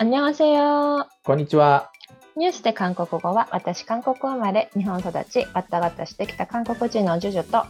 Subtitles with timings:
[0.00, 1.06] 안녕하세요.
[1.24, 1.90] こんにちは。
[2.36, 7.66] ニュースで韓国語は私韓国生まれ日本育ちわったがったしてきた韓国人のジュジュと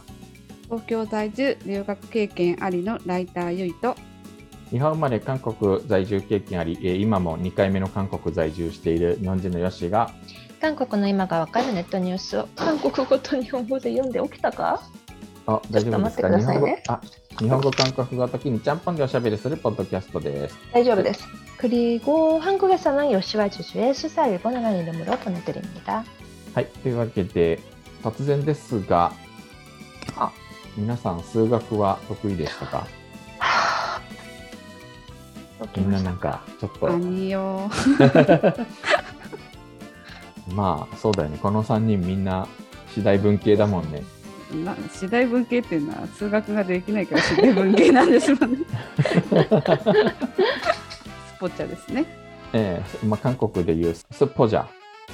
[0.65, 3.95] 東京在住留学経験ありのライターゆいと
[4.69, 10.11] 日本生まれ韓国在住経験あり、えー今も2回目の韓国在住している日本人のヨッシーが、
[10.59, 14.81] 韓国の今がわかるネットニュースを韓国語と日本語で読んで起きたか
[15.47, 17.01] あ、大丈夫ですかちょっと待ってくださいね日本語、あ、
[17.39, 20.57] 日本語、韓国語時にちゃんぽんでおしゃべりするポッドキャストです。
[20.73, 21.25] 大丈夫です.
[21.57, 26.03] 그리고 한국에서는 요시와 주주의 수사 일본어라는 이름으로 보내드립니다.
[26.53, 27.59] はい、というわけで、
[28.03, 29.11] 突然ですが、
[30.15, 30.31] あ
[30.75, 32.87] 皆さん数学は得意でしたか
[35.75, 37.69] みんななんか、ちょっと、ア ニよ
[40.53, 41.39] まあ、そうだよね。
[41.41, 42.47] この3人みんな、
[42.93, 44.03] 次第文系だもんね。
[44.52, 48.58] な次第文系っていうのは数学ができないから次第文系なんですもんね。
[51.36, 52.04] スポチャですね。
[52.52, 54.66] ええー、まあ韓国でいうスポジャ。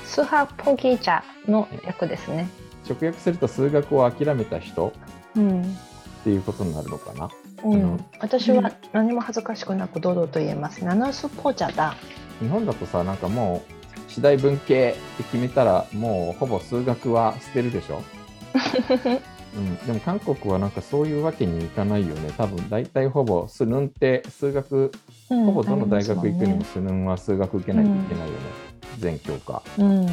[0.04, 2.48] スハポギジャの略ですね。
[2.88, 4.92] 直訳すると数学を諦めた人、
[5.36, 5.64] うん、っ
[6.24, 7.30] ていうことになるのかな。
[7.64, 10.84] うん、私は何も恥ずかしくなく堂々と言えます。
[10.84, 11.94] ナナスポジャだ。
[12.40, 18.02] 日本だとさなんかもう次第文系って決めたらもうほぼ数学は捨てるでしょ。
[19.56, 22.32] うん、でも韓国はなんかそういうわけにいかないよね。
[22.36, 24.92] 多分大体ほぼスヌンって数学、
[25.28, 28.40] ほぼどの大学行くにもスヌンは数学受けないといけないよね。
[28.98, 29.62] 全教科。
[29.78, 30.06] うん、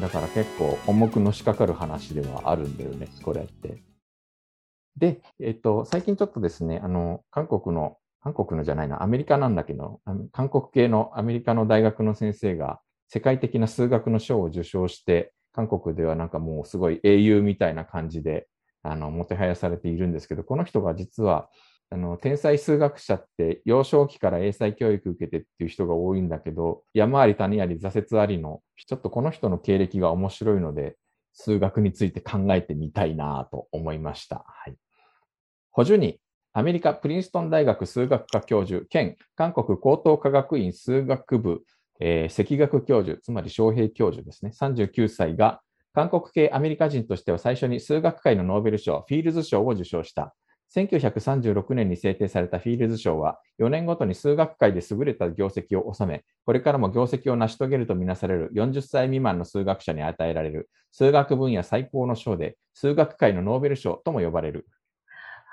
[0.00, 3.82] だから結構重くのしかかる話ではあるんだよね、これって。
[4.96, 10.00] で、えっと、最近ちょっとですね、あの、韓国の、韓国のじゃないな、アメリカなんだけど、
[10.32, 18.46] 韓国系のアメリカの大学の先生が世界的な数学の賞を受賞して、韓国ではなんかもうすごい英雄みたいな感じで、
[18.84, 21.48] あの、もてはやされているんですけど、この人が実は、
[21.90, 30.96] あの、天才数学者って幼少期から英才教育受けてっていう人が多いんだけど、山あり谷あり挫折ありの、ちょっとこの人の経歴が面白いので、
[31.32, 34.44] 数学について考えてみたいなと思いました。
[34.46, 34.76] はい。
[35.72, 36.20] 補助に、
[36.52, 41.62] アメリカプリンストン大学数学科教授兼韓国高等科学院数学部、
[42.00, 45.60] えー赤学教授、つまり昌平教授ですね、39歳が
[45.94, 50.34] 韓国系アメリカ人としては最初に数学界のノーベル賞、フィールズ賞を受賞した。
[50.74, 64.66] 1936年に制定されたフィールズ賞は、4年ごとに数学界で優れた業績を収め、これからも業績を成し遂げるとみなされる40歳未満の数学者に与えられる数学分野最高の賞で、数学界のノーベル賞とも呼ばれる。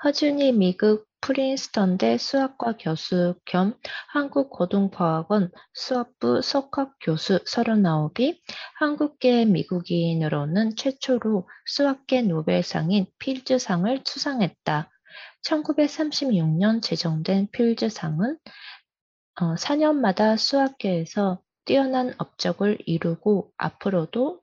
[0.04, 3.74] 허준이 미국 프린스턴대 수학과 교수 겸
[4.08, 8.38] 한국고등과학원 수학부 석학 교수 39이
[8.78, 14.90] 한국계 미국인으로는 최초로 수학계 노벨상인 필즈상을 수상했다.
[15.42, 18.38] 1936년 제정된 필즈상은
[19.40, 24.42] 어, 4년마다 수학계에서 뛰어난 업적을 이루고 앞으로도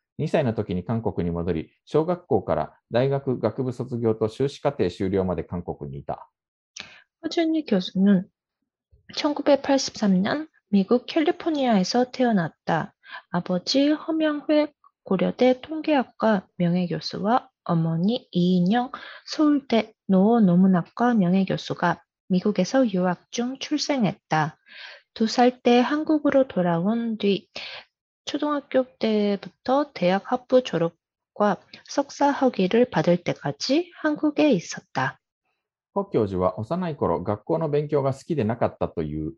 [0.20, 6.28] 2歳の時に韓国に戻り、小学校から大学学部卒業と修士課程修了まで韓国にいた。
[7.22, 8.28] 허준이 교수는
[9.14, 12.94] 1983년 미국 캘리포니아에서 태어났다.
[13.30, 14.72] 아버지 허명회
[15.04, 18.90] 고려대 통계학과 명예교수와 어머니 이인영
[19.26, 24.56] 서울대 노어노문학과 명예교수가 미국에서 유학 중 출생했다.
[25.14, 27.48] 두 살 때 한국으로 돌아온 뒤
[28.30, 35.18] 초등학교 때부터 대학 학부 졸업과 석사 학위를 받을 때까지 한국에 있었다.
[35.96, 39.32] ホ教授は幼い頃、学校の勉強が好きでなかったという、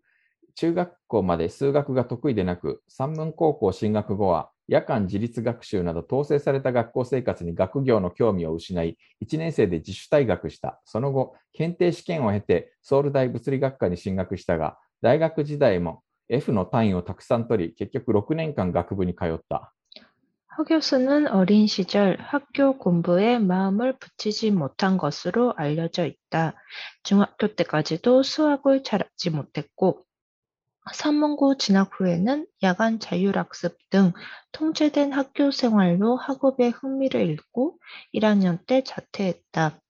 [0.57, 10.81] 中学校まで数学が得意でなく、三文高校進学後は、夜間自立学習など統制された学校生活に学業の興味を失い、1年生で自主退学した。
[10.85, 19.73] その後、検定試験を経て、ソウル大物理学科に進学したが、大学時代も F の単位をたくさん取り、結局6年間学部に通った。
[20.59, 26.55] 허 교수는 어린 시절 학교 공부에 마음을 붙이지 못한 것으로 알려져 있다.
[27.05, 30.05] 중학교 때까지도 수학을 잘하지 못했고,
[30.93, 34.13] 산문고 진학 후에는 야간 자율학습 등
[34.53, 37.79] 통제된 학교 생활로 학업에 흥미를 잃고
[38.13, 39.81] 1학년 때 자퇴했다.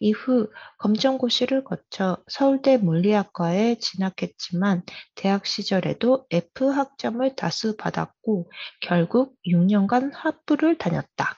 [0.00, 4.82] 이후 검정고시를 거쳐 서울대 물리학과에 진학했지만
[5.14, 8.50] 대학 시절에도 F 학점을 다수 받았고
[8.80, 11.36] 결국 6년간 학부를 다녔다.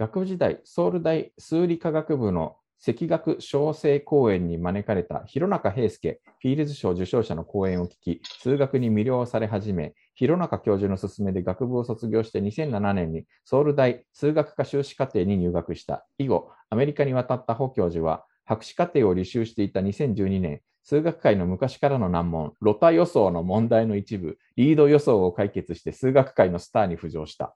[0.00, 2.56] 学部時代、ソウル大数理科学部の
[2.87, 16.05] 赤学小生講演に招かれた弘中平介フィールズ賞受賞者の講演を聞き、数学に魅了され始め、弘中教授の勧めで学部を卒業して2007年にソウル大数学科修士課程に入学した。
[16.19, 27.55] 以後、アメリカに渡った保教授は、博士課程を履修していた2012年、数学界の昔からの難問、ロタ予想の問題の一部、リード予想を解決して数学界のスターに浮上した。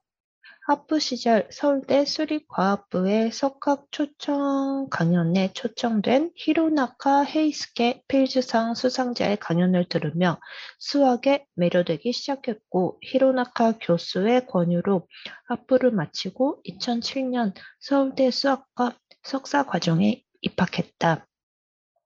[0.66, 10.38] 학부 시절 서울대 수리과학부의 석학 초청 강연에 초청된 히로나카 헤이스케 필즈상 수상자의 강연을 들으며
[10.78, 15.08] 수학에 매료되기 시작했고 히로나카 교수의 권유로
[15.48, 21.26] 학부를 마치고 2007년 서울대 수학과 석사 과정에 입학했다.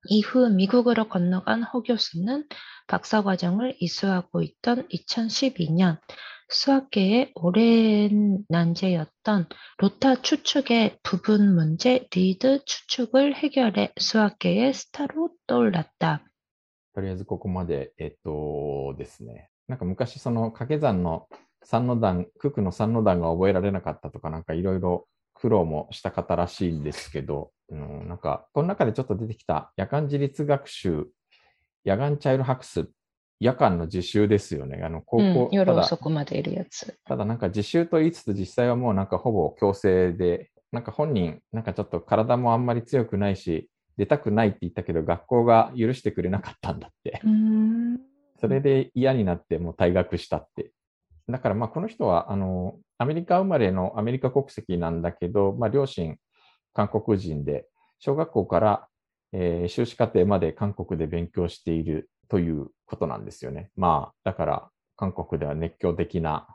[0.06, 2.46] 이후 미국으로 건너간 허 교수는
[2.86, 5.98] 박사 과정을 이수하고 있던 2012년
[6.49, 9.47] 수학계의 오랜 난제였던
[9.77, 16.23] 로타 추측의 부분 문제 리드 추측을 해결해 수학계의 스타로 떠올랐다.
[16.93, 19.49] とりあえずここまで、えっとですね。
[19.67, 21.27] なんか昔、その掛け算の
[21.63, 31.07] 三の段、九九の三の段が覚えられなかったとか、なんかいろいろ苦労もした方らしいんですけど、うん、なんか、この中でちょっと出てきた夜間自立学習、
[31.83, 32.89] 夜間チャイル博士、
[33.44, 34.80] 夜間の自習ですよね。
[34.82, 36.98] あの高うん夜だ遅くまでいるやつ。
[37.04, 43.68] ただなんか自習と言いつつ実際はもうなんかほぼ強制で、なんか本人、なんかちょっと体もあんまり強くないし、
[43.98, 47.20] 出たくないって言ったけど学校が許してくれなかったんだって。
[47.22, 48.00] うん。
[48.40, 50.72] それで嫌になってもう退学したって。
[51.28, 56.16] だからまあこの人はあのアメリカ生まれのアメリカ国籍なんだけど、まあ、両親
[56.72, 57.66] 韓国人で
[57.98, 58.88] 小学校から、
[59.32, 63.70] えー修士課程まで韓国で勉強しているということなんですよね。
[63.76, 66.48] まあだから韓国では熱狂的な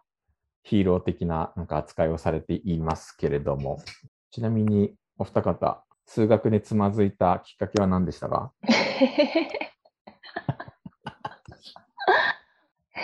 [0.63, 3.81] ヒーロー的ななんか扱いをされていますけれども、
[4.29, 8.51] ちなみにお二方、数学でつまずいたきっかけは何でしたか？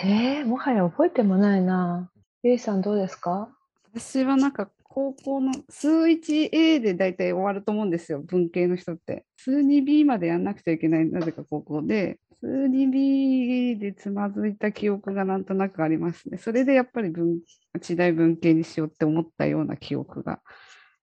[0.04, 2.10] えー、もはや覚えてもないな。
[2.42, 3.48] ゆいさんどうですか？
[3.94, 9.24] 私はなんか高校の数 1A で大体終わると思うんですよ、文系の人って。
[9.38, 12.18] 数 2B までやんなくちゃいけない、なぜか高校で。
[12.40, 16.38] 数 2B でつまずいた記憶がなんとなくありますね。
[16.38, 17.40] それでやっぱり文
[17.80, 20.40] 地代文系にしようって思ったような記憶が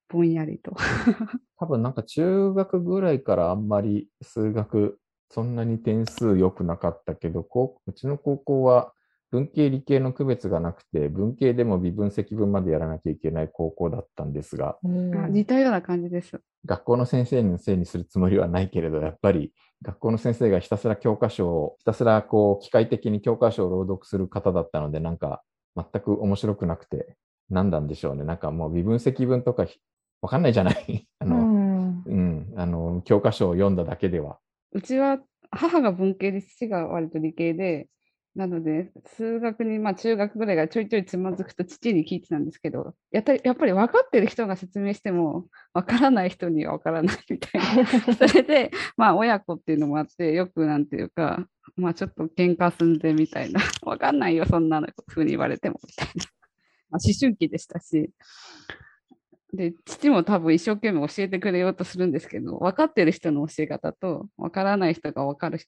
[0.10, 0.76] ぼんやりと。
[1.58, 5.00] 多分なんか中学ぐらいからあんまり数学
[5.34, 8.94] そんなに点数良くなかったけど、こううちの高校は
[9.32, 16.40] 文系理系の区別がなくて、文系でも微分積分までやらなきゃいけない高校だったんですが、うんあ似たような感じです。
[16.66, 19.52] 学校の先生のせいにするつもりはないけれど、やっぱり
[19.84, 25.44] 学校の先生がひたすら教科書を、ひたすらこう機械的に教科書を朗読する方だったので、なんか
[25.76, 27.16] 全く面白くなくて、
[27.50, 28.24] 何なんでしょうね。
[28.24, 29.80] なんかもう微分積分とかひ
[30.22, 34.40] わかんないじゃない あうの、んうん、あの、教科書を読んだだけでは。
[34.72, 35.20] うちは
[35.52, 37.88] 母が文系で父が割と理系で、
[38.36, 47.86] なので数学にまあ中学ぐらいがちょいちょいつまずくと父に聞いてたんですけど、やったやっぱり分かってる人が説明しても分からない人には分からないみたいな。
[48.28, 56.26] それでまあ親子っていうのもあってよくなんていうか、まあちょっと喧嘩すんでみたいな、 分かんないよそんなふうに言われてもみたいな。
[56.90, 58.10] まあ、思春期でしたし。
[59.56, 65.60] で父も多分一生懸命教えてくれようとするんですけど分かってる人の教え方と分からない人が分かる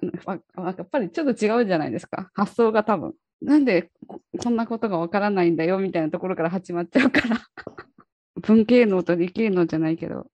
[0.56, 2.30] やっぱりちょっと違うじゃないですか。
[2.34, 3.14] 発想が多分。
[3.40, 7.40] なんでここんなことが分からないんだよみたいなところから始まっちゃうから。
[8.40, 10.26] 文系能と理系能じゃないけど。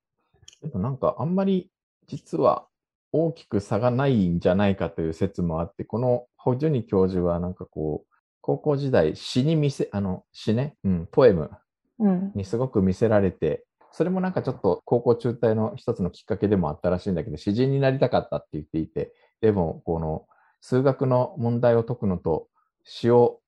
[0.63, 1.71] でもなんかあんまり
[2.07, 2.67] 実は
[3.13, 11.51] 大きく差がないんじゃないかという説もあって、このホジュニ教授はなんかこう、高校時代詩に見せ、あの詩ね、うん、ポエム。
[11.99, 12.33] うん。
[12.35, 20.27] にすごく見せられて、それもなんかちょっと高校中退の一つのきっかけでもあったらしいんだけど、詩人になりたかったって言っていて、でもこの
[20.61, 22.49] 数学の問題を解くのと
[22.85, 23.41] 詩を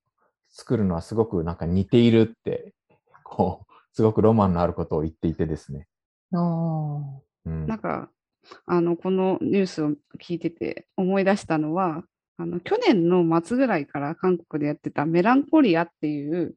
[0.50, 2.74] 作るのはすごくなんか似ているって、
[3.24, 5.88] こう、すごくロマンのあることを言っていてですね。
[6.32, 7.20] あー。
[7.46, 7.66] うん。
[7.66, 8.10] なんか
[8.66, 12.04] あのこのニュースを聞いてて思い出したのは
[12.36, 16.54] あの去年の末ぐらいから韓国でやってた「メランコリア」っていう、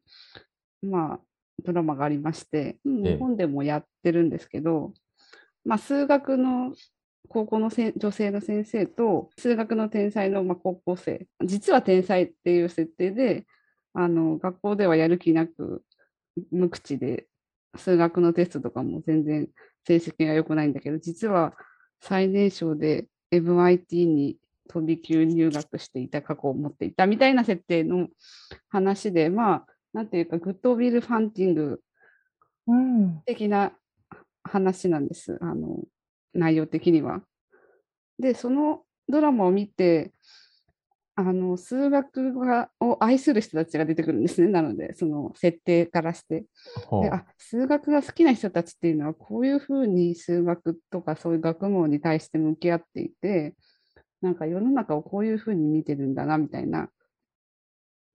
[0.82, 1.20] まあ、
[1.64, 3.14] ドラマがありましてええ。
[3.14, 4.94] 日本でもやってるんですけど、
[5.66, 6.74] まあ、数学の
[7.30, 13.46] 高校の女性の先生と数学の天才のまあ高校生実は天才っていう設定で
[13.94, 15.84] あの学校ではやる気なく
[16.52, 17.28] 無口で
[17.76, 19.48] 数学のテストとかも全然
[19.86, 21.54] 成績が良くないんだけど実は
[22.02, 24.38] 最年少で MIT に
[24.70, 28.08] 飛び級入学していた過去を持っていたみたいな設定の
[28.70, 31.82] 話でまあなんていうかグッド・ウィル・ハンティング
[32.68, 33.22] うん。
[33.26, 33.74] 的な
[34.44, 35.80] 話なんです、あの
[36.34, 37.22] 内容的には。
[38.20, 40.14] で、そのドラマを見て、
[41.16, 46.46] あの数学がを愛する人たちが出てくるんですね、なので、その設定からして。
[47.02, 53.56] であ数学が好きな人たちっていうのは、こういうふうに数学とかそういう学問に対して向き合っていて、
[54.22, 56.90] なんか世の中をこういうふうに見てるんだなみたいな、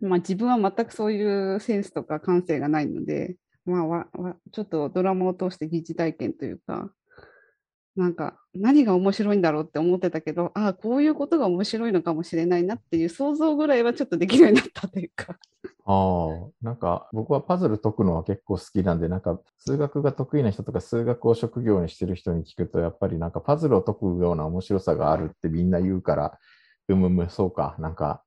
[0.01, 6.91] まあ、自分は全くそういうセンスとか感性がないので、まあ、わわちょっとドラマを通して疑似体験というか、
[7.99, 15.37] なんか何が面白いんだろうって思ってたけど、ああ、こういうことが面白いのかもしれないなっていう想像ぐらいはちょっとできるようになったというか。
[15.85, 26.39] ああ、なんか僕はパズル解くのは結構好きなんで、なんか数学が得意な人とか数学を職業にしてる人に聞くと、やっぱりなんかパズルを解くような面白さがあるってみんな言うから、
[26.87, 28.23] うむむ、そうか、なんか。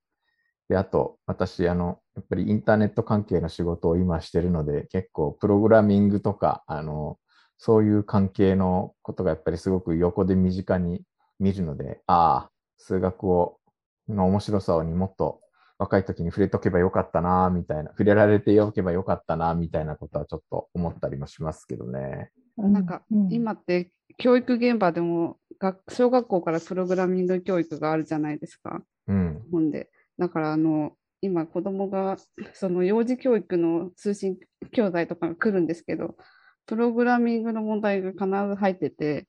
[0.68, 7.18] で、あと、私、あの、やっぱりインターネット関係の仕事を今してるので、結構プログラミングとか、あの、
[7.64, 11.04] そういう関係のことがやっぱりすごく横で身近に
[11.38, 13.60] 見るので、ああ、数学を、
[14.08, 15.40] の面白さにもっと
[15.78, 22.32] 若い時に触れとけばよかったな、みたいな、触れられておけばよかったな、みたいなことはちょっと思ったりもしますけどね。
[22.56, 29.40] なんか今って教育現場でも学小学校からプログラミング教育があるじゃないですか、うん。
[29.52, 29.88] 本で。
[30.18, 32.16] だからあの今子供が
[32.54, 34.36] その幼児教育の通信
[34.72, 36.16] 教材とかが来るんですけど、
[36.65, 39.27] プログラミングの問題が必ず入ってて、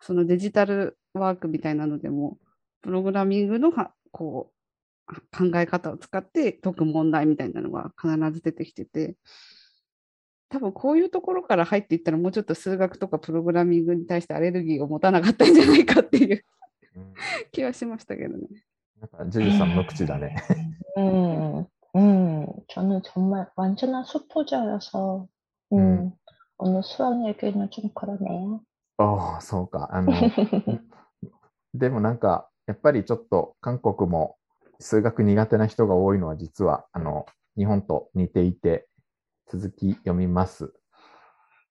[0.00, 2.38] そのデジタルワークみたいなのでも、
[2.82, 4.50] プログラミングのはこ
[5.08, 9.16] う考え方を使って解く問題みたいなのが必ず出てきてて、
[10.48, 16.44] 多分こういうところから入っていったらもうちょっと数学とかプログラミングに対してアレルギーを持たなかったんじゃないかっていう
[16.96, 17.14] うん
[17.50, 18.46] 気はしましたけどね。
[19.00, 20.36] なんか、ジュジュさんの口だね。
[20.96, 21.66] 음,
[21.96, 25.26] 음, 저는 정말 완전한 수포자여서,
[25.72, 26.12] 음,
[26.62, 26.66] 음.
[26.66, 28.60] 오늘 수학 얘기는 좀 그러네요.
[28.96, 29.88] ああ、そうか。
[29.92, 30.12] あの、
[31.74, 34.36] でもなんか、やっぱりちょっと韓国も
[34.78, 37.26] 数学苦手な人が多いのは実は、あの、
[37.56, 38.86] 日本と似ていて、
[39.50, 40.72] 続き読みます。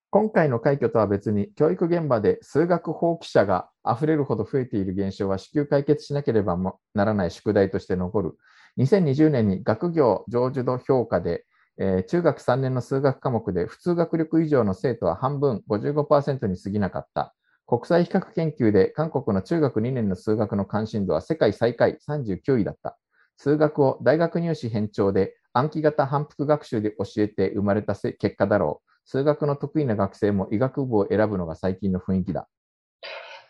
[0.10, 8.38] 今回の快挙とは別に、教育現場で数学放棄者が溢れるほど増えている現象は至急解決しなければもならない宿題として残る。
[8.77, 11.45] 2020年に学業成就度評価で、
[11.77, 17.33] えー中学3年の数学科目で普通学力以上の生徒は半分55%に過ぎなかった。
[17.65, 22.98] 国際比較研究で韓国の中学2年の数学の関心度は世界最下位39位だった。
[23.38, 28.89] 数学を大学入試偏重で暗記型反復学習で教えて生まれたせ結果だろう。
[29.05, 32.48] 数学の得意な学生も医学部を選ぶのが最近の雰囲気だ。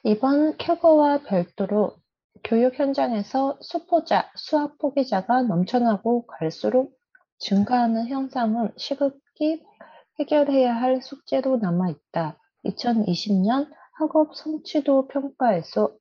[0.04, 1.96] 이번 쾌거와 별도로
[2.44, 6.92] 교육 현장에서 수포자, 수학 포기자가 넘쳐나고 갈수록
[7.39, 9.63] 증가하는 현상은 시급히
[10.19, 12.39] 해결해야 할 숙제로 남아 있다.
[12.65, 15.93] 2020년 학업 성취도 평가에서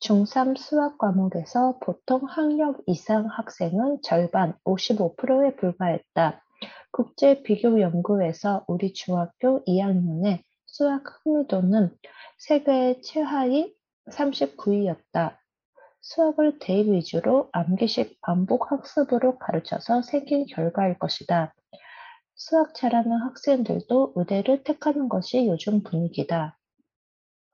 [0.00, 6.42] 중3 수학 과목에서 보통 학력 이상 학생은 절반 55%에 불과했다.
[6.90, 11.96] 국제 비교 연구에서 우리 중학교 2학년의 수학 흥미도는
[12.38, 13.74] 세계 최하위
[14.10, 15.36] 39위였다.
[16.01, 21.53] 수학을 대입 위주로 암기식 반복 학습으로 가르쳐서 생긴 결과일 것이다.
[22.35, 26.57] 수학 잘하는 학생들도 의대를 택하는 것이 요즘 분위기다.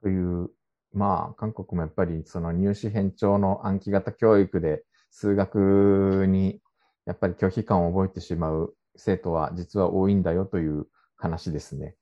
[0.01, 0.49] という、
[0.93, 6.61] まあ、韓国もやっぱりその入試偏重の暗記型教育で数学に
[7.05, 10.85] やっぱり拒否感を覚えてしまう生徒は実は多いんだよという
[11.15, 11.95] 話ですね。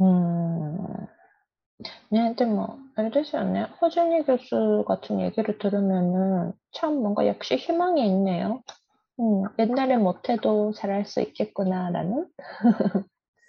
[0.00, 1.08] 음,
[2.10, 3.66] 네, 근데 뭐, 알겠어요.
[3.80, 8.62] 허준이 교수 같은 얘기를 들으면은 참 뭔가 역시 희망이 있네요.
[9.18, 12.28] 음, 옛날에 못해도 잘할 수 있겠구나라는.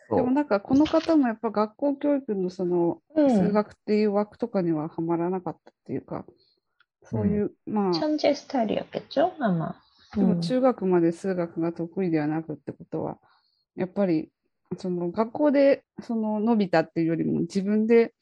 [0.09, 0.17] そう。
[0.17, 6.25] でもなんかこの方もやっぱ学校教育のその数 음, 学っていう枠とかにははまらなかったっていうか、
[7.03, 9.75] そういう、まあ、 천재 스타일이었겠죠, 아마.
[10.15, 13.17] でも 음, 中学まで数学が得意ではなくってことは、
[13.75, 14.29] やっぱり
[14.76, 18.12] その学校でその伸びたっていうよりも自分で、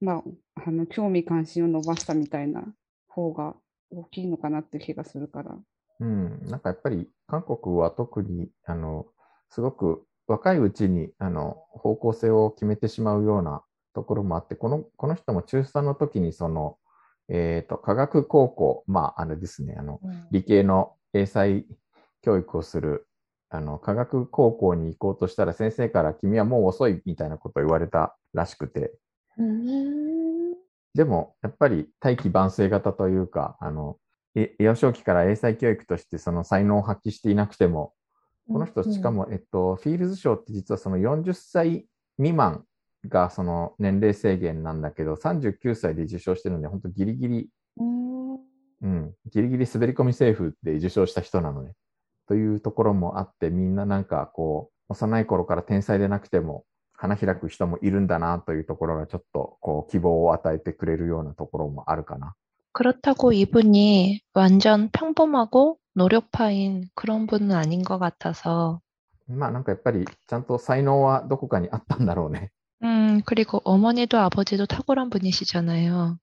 [0.00, 0.22] まあ、
[0.66, 2.62] あの興味関心を伸ばしたみたいな
[3.08, 3.54] 方が
[3.90, 5.56] 大きいのかなって気がするから。
[6.00, 9.06] うん、なんかやっぱり韓国は特にあの
[9.48, 13.62] すごく若いうちにあの方向性を決めてしまうような
[13.94, 16.78] ところもあって、このこの人も中3の時にその、
[17.28, 21.64] えーと科学高校、まあ、あれですね、あの 음, 理系の英才
[22.22, 23.06] 教育をする
[23.54, 28.92] あの科学高校に行こうとしたら先生から君はもう遅いみたいなことを言われたらしくて、
[29.38, 30.54] 음,
[30.94, 33.96] でもやっぱり大器晩成型というか、あの
[34.34, 37.94] え幼少期から英才教育としてその才能を発揮していなくても、
[38.48, 42.64] この人、しかも、えっと、フィールズ賞って実はその40歳未満
[43.08, 48.34] がその年齢制限なんだけど、39歳で受賞してるので、本当ギリギリ、うん。
[48.34, 51.72] うん、ギリギリ滑り込みセーフで受賞した人なのね。
[52.27, 62.35] というところもあって、みんななんかこう、幼い頃から天才でなくても、花開く人もいるんだなというところがちょっとこう希望を与えてくれるようなところもあるかな。
[62.73, 68.81] 그렇다고 이분이 완전 평범하고 노력파인 그런 분은 아닌 것 같아서
[69.27, 72.51] まあなんかやっぱりちゃんと才能はどこかにあったんだろうね。
[72.83, 76.17] 음, 그리고 어머니도 아버지도 탁월한 분이시잖아요.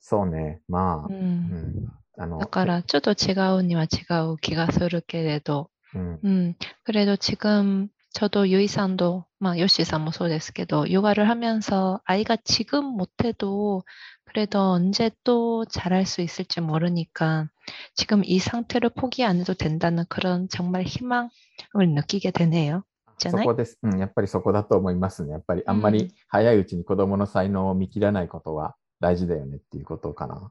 [0.00, 0.60] そうね。
[0.68, 1.14] まあ、 음.
[1.14, 1.88] うん。
[2.18, 3.86] あの、 그러니까 저도違うには 違
[4.32, 13.84] う 気がするけれど うん、 음, 그래도 지금 저도 유이산도, 막 요시산 뭐そうですけど 육아를 하면서 아이가 지금 못해도
[14.24, 17.48] 그래도 언제 또 잘할 수 있을지 모르니까
[17.94, 21.30] 지금 이 상태를 포기 안 해도 된다는 그런 정말 희망을
[21.72, 22.82] 느끼게 되네요.
[23.18, 23.78] じゃないそこです。
[23.82, 25.32] うん、やっぱりそこだと思いますね。
[25.32, 30.50] やっぱりあんまうんり早いうちに子供の才能を見切らないことは大事だよねっていうことかな。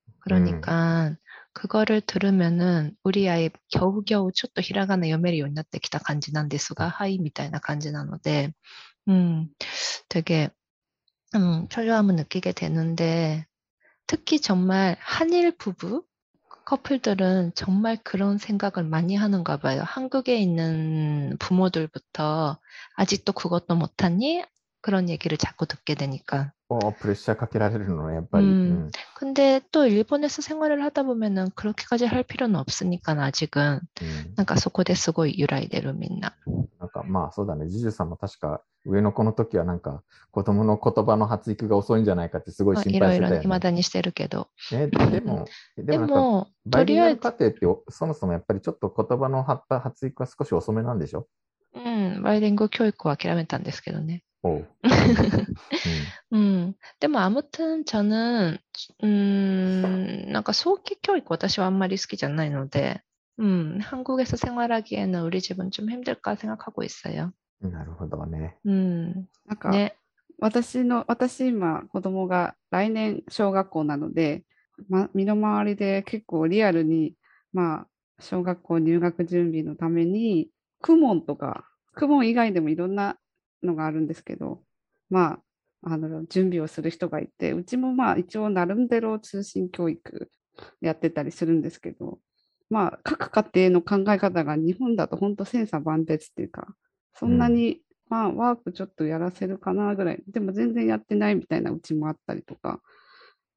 [0.21, 1.15] 그러니까
[1.53, 7.59] 그거를 들으면은 우리 아이 겨우겨우 촛도 히라가나 요메리 요나때 기타 간지 난 데스가 하이 미타이나
[7.59, 8.53] 간지 나노데
[9.09, 9.49] 음
[10.09, 10.49] 되게
[11.35, 13.45] 음 초조함을 느끼게 되는데
[14.07, 16.05] 특히 정말 한일 부부
[16.65, 19.83] 커플들은 정말 그런 생각을 많이 하는가 봐요.
[19.85, 22.59] 한국에 있는 부모들부터
[22.95, 24.43] 아직도 그것도 못하니?
[24.82, 26.52] 그런 얘기를 자꾸 듣게 되니까.
[26.68, 28.46] こうプレッシャーかけられるのね、やっぱり。
[28.46, 28.54] ううん
[28.86, 28.90] ん。
[29.16, 36.36] 근데 또 일본에서 생활을 하다 보면은 그렇게까지 할 필요는 없으니까 아직은 うんなんかそこですごい揺らいでるみんな。
[36.78, 43.54] なんかまあそうだね、ジュジュさんも確か上の子の時はなんか子供の言葉の発育が遅いんじゃないかってすごい心まあいろいろ配してたよね。
[43.56, 44.48] 未だにしてるけど。
[44.70, 45.46] ね、でも、
[45.76, 51.26] ででもなんかも、バイリンガルとりあえず、家庭っておそもそもやっぱりちょっと言葉の発達発育が少し遅めなんでしょ
[51.74, 54.22] うん、バイリング教育は諦めたんですけどね。
[54.42, 54.68] おう。
[56.32, 58.58] 음, でも 아무튼 저는
[59.02, 63.02] 음, なんか 소기 교육 私はあんまり好きじゃないので
[63.38, 67.32] 음, 한국에서 생활하기에는 우리 집은 좀 힘들까 생각하고 있어요.
[67.62, 68.56] うんなるほどね。
[68.66, 69.94] 음, なんか、 네.
[70.38, 74.44] 私の、私今、子供が来年小学校なので、
[74.90, 77.14] ま、身の回りで結構リアルに、
[77.54, 77.86] まあ、
[78.20, 80.50] 小学校入学準備のために、
[80.82, 83.16] クモンとか、クモン以外でもいろんな
[83.63, 84.61] のがあるんですけど、
[85.09, 85.39] ま
[85.83, 90.29] あ、あの、準備をする人がいて、うちもまあ、一応、ナルンデロ通信教育
[90.81, 92.19] やってたりするんですけど、
[92.69, 96.67] まあ、各家庭の考え方が日本だと本当千差万別っていうか、
[97.13, 102.81] そんなうんに、まあ、ワークちょっとやらせるかなぐらい、でも全然やってないみたいなうちもあったりとか、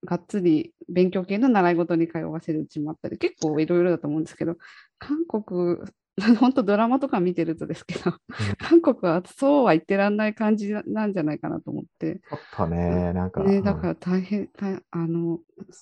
[0.05, 4.57] がっつり勉強系の習い事に通わせるうちもあったり、結構いろいろだと思うんですけど、
[4.99, 5.79] 韓国、
[6.39, 8.13] 本当ドラマとか見てるとですけど、
[8.59, 13.65] 韓国はそうは言ってらんない感じなんじゃないかなと思って、ちょっとね、なんか、ね、うん。
[13.65, 15.41] だから大変、大あの、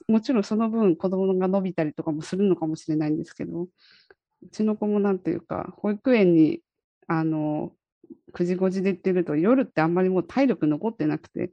[0.09, 3.69] もちろんその分子供が伸びたりとかもするのかもしれないんですけど、う
[4.51, 6.63] ちの子もなんていうか、保育園に、
[7.07, 7.73] あの、
[8.33, 11.51] 9時5時で行ってると、夜ってあんまりもう体力残ってなくて、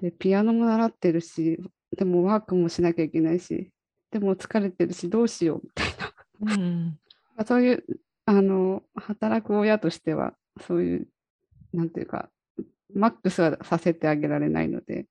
[0.00, 1.60] で、ピアノも習ってるし、
[1.96, 3.70] でもワークもしなきゃいけないし、
[4.10, 6.56] でも疲れてるし、どうしようみたいな。
[6.58, 6.98] 음,
[7.44, 7.84] そういう、
[8.26, 10.34] あの、働く親としては、
[10.66, 11.08] そういう、
[11.72, 12.28] なんていうか、
[12.94, 15.06] マックスはさせてあげられないので、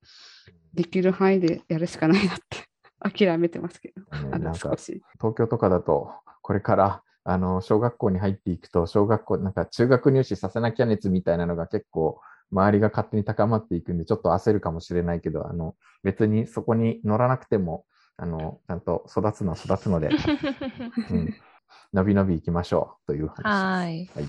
[0.74, 2.68] できる範囲でやるしかないなって
[3.26, 5.02] 諦めてますけど、ねあのなんか少し。
[5.20, 12.20] 東京とかだと、これからあの小学校に入っていくと、小学校、なんか中学入試させなきゃ熱みたいなのが結構、
[12.52, 17.86] 周りが勝手に高まっていくんで、ちょっと焦るかもしれないけど、あの別にそこに乗らなくても、
[18.18, 20.10] あのちゃんと育つのは育つので、
[21.12, 21.34] うん、
[21.94, 23.48] ナびナびいきましょうという話です。
[23.48, 24.26] はい,はい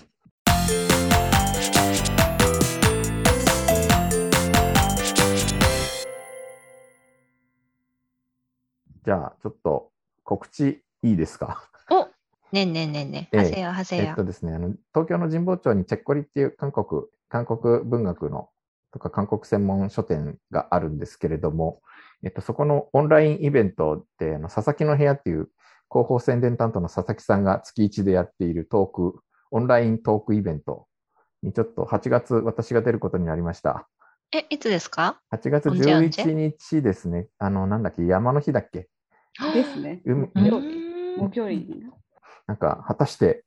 [9.04, 9.90] じゃあ、ちょっと
[10.22, 11.68] 告知いいですか？
[11.90, 12.06] お
[12.52, 13.28] ねんねんねんね。
[13.32, 14.04] はせやはせや。
[14.04, 16.86] えっとですねあの、東京の神保町にチェッコリっていう韓国、
[17.28, 18.50] 韓国文学の
[18.92, 21.80] とか韓国専門書店があるんですけれども、
[22.22, 25.48] えっと、そこのオンラインイベントで、あの佐々木の部屋っていう
[25.92, 30.86] 広報宣伝担当の佐々木さんが月1でやっているトーク、オンライントークイベント
[31.42, 33.86] にちょっと8月私が出ることになりました。
[34.34, 37.28] え、いつですか ?8 月11日ですね。
[37.38, 38.88] あの、なんだっけ、山の日だっけ？
[39.52, 40.00] ですね。
[41.18, 41.68] 木曜日。
[42.46, 43.44] なんか、果たして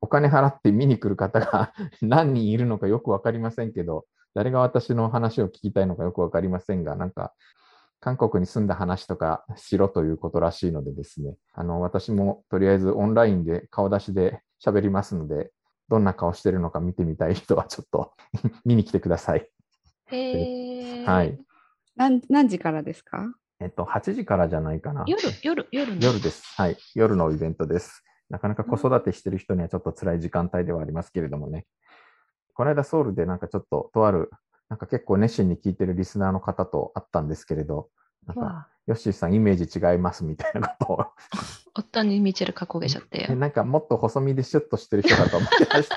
[0.00, 7.34] お金払って見に来る方が 何人いるのかよくわかりませんけど、誰が私の話を聞きたいのかよくわかりませんが、なんか、
[8.00, 15.50] 韓国に住んだ話とかしろということらしいのでですね、あの、私もとりあえずオンラインで顔出しで喋りますので、
[15.88, 18.12] どんな顔してるのか見てみたい人はちょっと
[18.64, 19.50] 見に来てください。
[20.06, 21.38] へーはい。
[21.96, 23.32] 何何時からですか？
[23.60, 25.04] えっと、8時からじゃないかな。
[25.06, 26.42] 夜、夜、夜の夜です。
[26.56, 26.76] はい。
[26.94, 28.02] 夜のイベントです。
[28.30, 31.66] なかなか子育てしてる人にはちょっと辛い時間帯ではありますけれどもね。
[32.54, 34.30] この間ソウルでなんかちょっととある、
[34.69, 37.89] なんか結構熱心に聞いてるリスナーの方と会ったんですけれど、
[38.25, 41.05] なんか、 와, ヨッシーさんイメージ違いますみたいなことを、
[41.75, 43.35] 어떤 이미지를 갖고 え 계셨대요?
[43.35, 45.95] なんかもっと細身でシュッとしてる人だ と思ってました。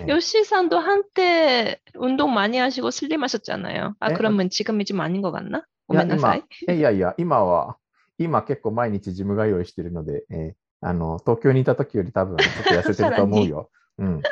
[0.00, 0.06] 네.
[0.08, 3.94] 요시さん도 한때 운동 많이 하시고 슬림하셨잖아요.
[4.00, 5.64] 아, 네, 그러면 지금이 좀 아닌 것 같나?
[5.90, 6.42] いや、 고멘나사이.
[6.66, 7.76] 今、いやいや、今は、
[8.18, 10.52] 今結構毎日ジム通いしてるので、えー
[10.84, 13.70] あの、東京にいた時より多分ちょっと痩せてると思うよ。
[13.98, 14.22] うん。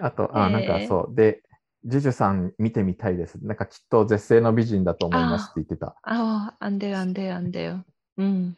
[0.00, 1.14] あと、あ、えー、なんかそう。
[1.14, 1.42] で、
[1.84, 3.34] ジュジュさん見てみたいです。
[3.44, 5.88] なんかきっと絶世の美人だと思いますって言ってた。
[6.02, 7.84] ああ、あんでよ、あんでよ、あんでよ。
[8.16, 8.56] うん。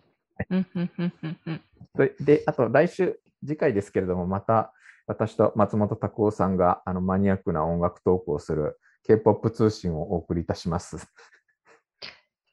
[2.20, 4.72] で、あと来週、次回ですけれども、また
[5.06, 11.08] 私と松本拓夫さんがあのマニアックな音楽トークをする K-POP 通信をお送りいたします。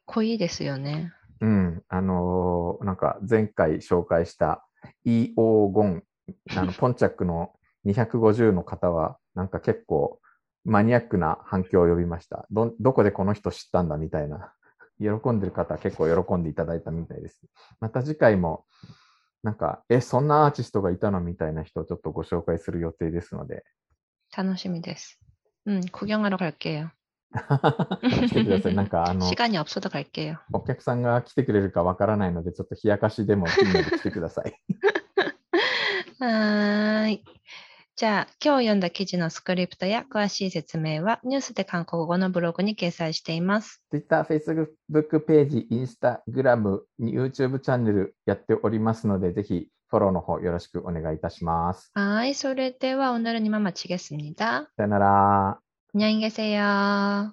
[0.06, 1.14] 濃いですよね。
[1.42, 1.84] うん。
[1.88, 4.66] あのー、なんか前回紹介した
[5.06, 5.34] EO
[5.72, 6.04] ゴン、
[6.56, 7.54] あの ポンチャックの
[7.87, 10.21] 250の方は、なんか結構
[10.65, 12.47] マニアックな反響を呼びました。
[12.51, 14.53] ど、どこでこの人知ったんだみたいな。
[15.01, 17.41] 喜んでる方は結構喜んでいただいたみたいです。
[17.81, 18.65] また次回も、
[19.45, 23.65] なんか、え、そんなアーティストがいたのみたいな人をちょっとご紹介する予定ですので、
[24.37, 25.19] 楽しみです.
[25.69, 26.91] 음, 구경하러 갈게요.
[27.31, 28.75] 来 てください。
[28.75, 30.39] なんか、あの、 시간이 없어도 갈게요.
[30.53, 34.53] お客さんが来てくれるかわからないので、ちょっと冷やかしでもいいので来てください。
[36.19, 37.25] はーい。
[37.97, 43.83] じゃあ、今日読んだ記事のスクリプトや詳しい説明はニュースで韓国語のブログに掲載しています。
[43.91, 51.91] Twitter、Facebook ページ、Instagram、YouTube チャンネルやっておりますので、ぜひフォローの方よろしくお願いいたします。
[51.95, 52.35] はーい。
[52.35, 54.37] それでは오늘은이만마치겠습니다
[54.77, 55.59] さよなら。
[55.95, 57.33] 안녕히 계세요.